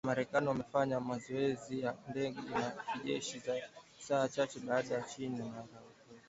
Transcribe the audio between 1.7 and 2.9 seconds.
ya ndege za